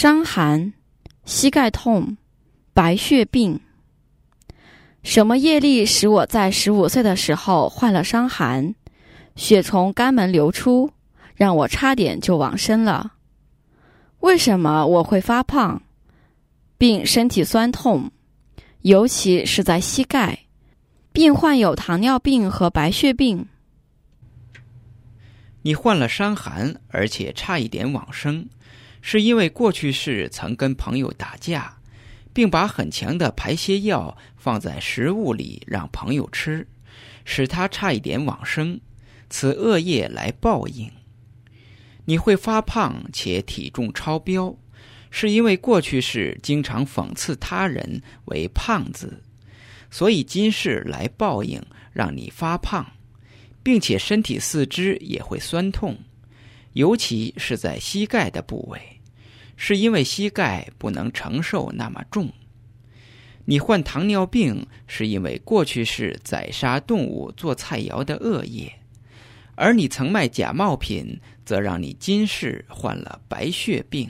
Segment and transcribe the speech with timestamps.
[0.00, 0.74] 伤寒、
[1.24, 2.16] 膝盖痛、
[2.72, 3.58] 白血病。
[5.02, 8.76] 什么业力使我在十五岁的时候患了伤寒，
[9.34, 10.88] 血从肝门流出，
[11.34, 13.14] 让我差点就往生了？
[14.20, 15.82] 为什么我会发胖，
[16.78, 18.08] 并身体酸痛，
[18.82, 20.38] 尤其是在膝盖，
[21.10, 23.44] 并患有糖尿病和白血病？
[25.62, 28.48] 你患了伤寒，而且差一点往生，
[29.00, 31.76] 是因为过去世曾跟朋友打架，
[32.32, 36.66] 并把很强的排泄药放在食物里让朋友吃，
[37.24, 38.80] 使他差一点往生，
[39.30, 40.90] 此恶业来报应。
[42.04, 44.56] 你会发胖且体重超标，
[45.10, 49.22] 是因为过去世经常讽刺他人为胖子，
[49.90, 51.62] 所以今世来报应，
[51.92, 52.86] 让你发胖，
[53.62, 55.98] 并且身体四肢也会酸痛，
[56.78, 58.80] 尤其是在膝盖的部位，
[59.56, 62.32] 是因为膝盖不能承受那么重。
[63.46, 68.72] 你患糖尿病，是因为过去是宰杀动物做菜肴的恶业。
[69.56, 74.08] 而你曾卖假冒品，则让你今世患了白血病。